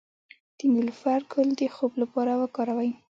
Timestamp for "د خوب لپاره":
1.59-2.31